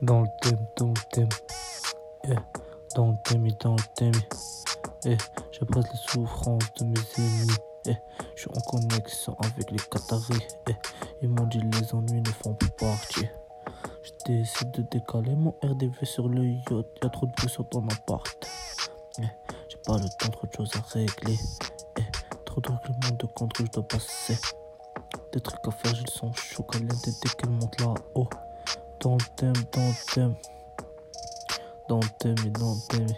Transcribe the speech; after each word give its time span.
Dans 0.00 0.20
le 0.20 0.28
thème, 0.40 0.66
dans 0.76 0.86
le 0.86 1.10
thème. 1.10 1.28
Eh, 2.24 2.34
dans 2.94 3.10
le 3.10 3.16
thème 3.24 3.46
et 3.46 3.52
dans 3.60 3.74
le 3.74 3.82
thème. 3.96 4.12
Eh, 5.04 5.16
j'abrase 5.50 5.90
les 5.90 5.98
souffrances 5.98 6.72
de 6.78 6.84
mes 6.84 7.00
ennemis. 7.18 7.56
Eh, 7.86 7.96
je 8.36 8.42
suis 8.42 8.50
en 8.50 8.60
connexion 8.60 9.36
avec 9.40 9.72
les 9.72 9.78
Qataris. 9.78 10.46
Eh, 10.68 10.72
ils 11.22 11.28
m'ont 11.28 11.46
dit 11.46 11.60
les 11.60 11.94
ennuis 11.94 12.20
ne 12.20 12.28
font 12.28 12.54
plus 12.54 12.70
partie. 12.70 13.28
Je 14.24 14.64
de 14.66 14.82
décaler 14.82 15.34
mon 15.34 15.54
RDV 15.64 16.04
sur 16.04 16.28
le 16.28 16.44
yacht. 16.44 16.86
Y'a 17.02 17.08
trop 17.08 17.26
de 17.26 17.32
bruit 17.32 17.48
sur 17.48 17.68
ton 17.68 17.84
appart. 17.88 18.48
Eh, 19.18 19.22
j'ai 19.68 19.78
pas 19.84 19.98
le 19.98 20.08
temps, 20.18 20.30
trop 20.30 20.46
de 20.46 20.52
choses 20.52 20.72
à 20.76 20.80
régler. 20.92 21.36
Eh, 21.98 22.02
trop 22.44 22.60
de 22.60 22.68
règlements 22.68 23.16
de 23.18 23.26
compte 23.26 23.52
que 23.52 23.64
je 23.66 23.70
dois 23.72 23.88
passer. 23.88 24.36
Des 25.32 25.40
trucs 25.40 25.66
à 25.66 25.72
faire, 25.72 25.94
je 25.96 26.04
le 26.04 26.10
sens 26.10 26.36
chaud, 26.36 26.62
caliente 26.62 27.04
dès 27.04 27.28
qu'elle 27.30 27.50
monte 27.50 27.80
là-haut. 27.80 28.28
Dans 29.00 29.14
le 29.14 29.36
thème, 29.36 29.52
dans 29.72 29.88
le 29.88 30.12
thème. 30.12 30.34
Dans 31.88 32.00
le 32.00 32.08
thème 32.18 32.36
et 32.46 32.50
dans 32.50 32.74
le 32.74 32.88
thème. 32.88 33.16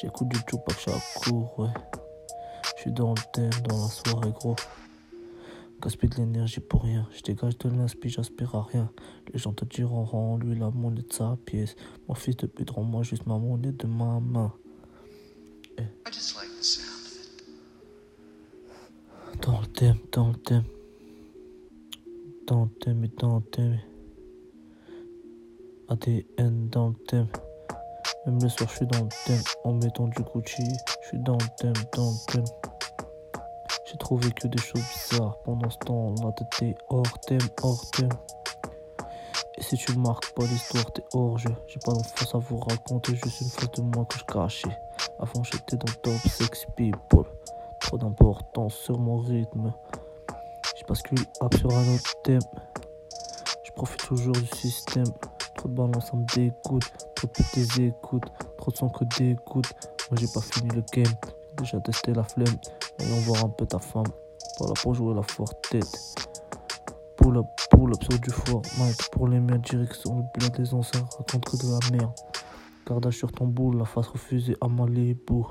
J'écoute 0.00 0.28
du 0.28 0.42
Tupac 0.44 0.78
chaque 0.78 1.14
cours, 1.16 1.58
ouais. 1.58 1.68
Je 2.76 2.82
suis 2.82 2.92
dans 2.92 3.10
le 3.10 3.32
thème, 3.32 3.50
dans 3.68 3.82
la 3.82 3.88
soirée, 3.88 4.30
gros. 4.30 4.56
Gaspille 5.82 6.08
de 6.08 6.16
l'énergie 6.16 6.60
pour 6.60 6.82
rien. 6.82 7.06
Je 7.12 7.22
dégage 7.22 7.58
de 7.58 7.68
l'inspi, 7.68 8.08
j'aspire 8.08 8.54
à 8.54 8.62
rien. 8.62 8.90
Les 9.32 9.38
gens 9.38 9.52
te 9.52 9.64
diront, 9.66 10.04
rends 10.04 10.38
lui 10.38 10.58
la 10.58 10.70
monnaie 10.70 11.02
de 11.02 11.12
sa 11.12 11.36
pièce. 11.44 11.76
Mon 12.08 12.14
fils 12.14 12.36
de 12.38 12.46
pute, 12.46 12.70
rends-moi 12.70 13.02
juste 13.02 13.26
ma 13.26 13.36
monnaie 13.38 13.72
de 13.72 13.86
ma 13.86 14.18
main. 14.18 14.52
Dans 19.42 19.60
le 19.60 19.66
thème, 19.66 19.98
dans 20.10 20.28
le 20.28 20.36
thème. 20.36 20.64
Dans 22.46 22.64
le 22.64 22.70
thème 22.80 23.04
et 23.04 23.08
dans 23.08 23.36
le 23.36 23.42
thème. 23.42 23.78
ADN 25.90 26.68
dans 26.68 26.88
le 26.88 26.94
thème. 27.08 27.28
Même 28.26 28.38
le 28.42 28.48
soir, 28.50 28.68
je 28.68 28.76
suis 28.76 28.86
dans 28.86 29.04
le 29.04 29.08
thème. 29.26 29.42
En 29.64 29.72
mettant 29.72 30.06
du 30.08 30.22
Gucci, 30.22 30.62
je 31.02 31.08
suis 31.08 31.18
dans 31.20 31.38
le 31.38 31.56
thème, 31.56 31.72
dans 31.96 32.10
le 32.10 32.32
thème. 32.32 32.44
J'ai 33.86 33.96
trouvé 33.96 34.30
que 34.32 34.48
des 34.48 34.60
choses 34.60 34.82
bizarres 34.82 35.38
pendant 35.44 35.70
ce 35.70 35.78
temps-là. 35.78 36.32
T'étais 36.32 36.74
hors 36.90 37.20
thème, 37.20 37.40
hors 37.62 37.90
thème. 37.92 38.10
Et 39.56 39.62
si 39.62 39.76
tu 39.76 39.96
marques 39.96 40.30
pas 40.34 40.44
l'histoire, 40.44 40.92
t'es 40.92 41.02
hors 41.14 41.38
jeu. 41.38 41.54
J'ai 41.66 41.80
pas 41.82 41.92
d'enfance 41.92 42.34
à 42.34 42.38
vous 42.38 42.58
raconter, 42.58 43.14
juste 43.14 43.40
une 43.40 43.48
fois 43.48 43.68
de 43.74 43.80
moi 43.80 44.04
que 44.04 44.18
je 44.18 44.24
cachais. 44.24 44.78
Avant, 45.18 45.42
j'étais 45.42 45.76
dans 45.78 45.92
top 46.02 46.18
sex 46.28 46.66
people. 46.76 47.24
Trop 47.80 47.96
d'importance 47.96 48.74
sur 48.74 48.98
mon 48.98 49.20
rythme. 49.20 49.72
Je 50.76 50.84
bascule 50.84 51.18
sur 51.56 51.72
un 51.72 51.94
autre 51.94 52.22
thème. 52.24 52.40
Je 53.64 53.72
profite 53.72 54.06
toujours 54.06 54.34
du 54.34 54.46
système. 54.48 55.06
Trop 55.58 55.68
de 55.68 55.74
balance, 55.74 56.12
me 56.12 56.24
dégoûte. 56.36 56.84
Trop 57.16 57.26
de 57.26 57.32
petites 57.32 57.78
écoutes. 57.80 58.32
Trop 58.58 58.70
de 58.70 58.76
son 58.76 58.88
que 58.88 59.04
d'écoute. 59.18 59.66
Moi, 60.08 60.18
j'ai 60.20 60.28
pas 60.32 60.40
fini 60.40 60.68
le 60.68 60.84
game. 60.92 61.12
J'ai 61.58 61.64
déjà 61.64 61.80
testé 61.80 62.12
la 62.12 62.22
flemme. 62.22 62.56
Voyons 63.00 63.20
voir 63.22 63.44
un 63.44 63.48
peu 63.48 63.66
ta 63.66 63.80
femme. 63.80 64.06
Voilà 64.60 64.74
pour 64.80 64.94
jouer 64.94 65.14
la 65.16 65.22
forte 65.22 65.68
tête. 65.68 66.14
Pull 67.16 67.38
up, 67.38 67.46
pull 67.72 67.92
up 67.92 68.02
sur 68.08 68.20
du 68.20 68.30
fort. 68.30 68.62
Mike, 68.78 69.10
pour 69.10 69.26
les 69.26 69.40
miens, 69.40 69.58
direction 69.58 70.18
le 70.18 70.22
bled 70.38 70.56
des 70.56 70.72
anciens. 70.72 71.04
Raconte 71.18 71.44
que 71.44 71.56
de 71.56 71.72
la 71.72 71.98
merde. 71.98 72.14
Gardage 72.86 73.16
sur 73.16 73.32
ton 73.32 73.46
boule, 73.48 73.78
la 73.78 73.84
face 73.84 74.06
refusée 74.06 74.56
à 74.60 74.68
Malibu. 74.68 75.42